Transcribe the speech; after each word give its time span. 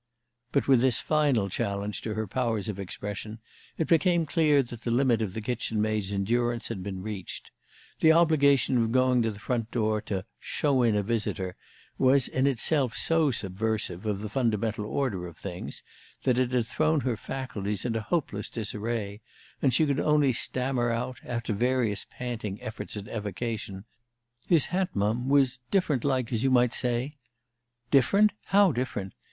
But 0.51 0.67
with 0.67 0.81
this 0.81 0.99
final 0.99 1.47
challenge 1.47 2.01
to 2.01 2.15
her 2.15 2.25
powers 2.25 2.67
of 2.67 2.79
expression 2.79 3.37
it 3.77 3.87
became 3.87 4.25
clear 4.25 4.63
that 4.63 4.81
the 4.81 4.89
limit 4.89 5.21
of 5.21 5.35
the 5.35 5.41
kitchen 5.41 5.79
maid's 5.79 6.11
endurance 6.11 6.69
had 6.69 6.81
been 6.81 7.03
reached. 7.03 7.51
The 7.99 8.11
obligation 8.11 8.79
of 8.79 8.91
going 8.91 9.21
to 9.21 9.29
the 9.29 9.37
front 9.39 9.69
door 9.69 10.01
to 10.09 10.25
"show 10.39 10.81
in" 10.81 10.95
a 10.95 11.03
visitor 11.03 11.55
was 11.99 12.27
in 12.27 12.47
itself 12.47 12.97
so 12.97 13.29
subversive 13.29 14.07
of 14.07 14.21
the 14.21 14.29
fundamental 14.29 14.85
order 14.85 15.27
of 15.27 15.37
things 15.37 15.83
that 16.23 16.39
it 16.39 16.49
had 16.49 16.65
thrown 16.65 17.01
her 17.01 17.15
faculties 17.15 17.85
into 17.85 18.01
hopeless 18.01 18.49
disarray, 18.49 19.21
and 19.61 19.71
she 19.71 19.85
could 19.85 19.99
only 19.99 20.33
stammer 20.33 20.89
out, 20.89 21.19
after 21.23 21.53
various 21.53 22.07
panting 22.09 22.59
efforts 22.63 22.97
at 22.97 23.07
evocation, 23.07 23.85
"His 24.47 24.65
hat, 24.65 24.95
mum, 24.95 25.29
was 25.29 25.59
different 25.69 26.03
like, 26.03 26.33
as 26.33 26.43
you 26.43 26.49
might 26.49 26.73
say" 26.73 27.17
"Different? 27.91 28.31
How 28.45 28.71
different?" 28.71 29.13